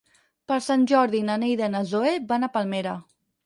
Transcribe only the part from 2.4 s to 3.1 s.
a Palmera.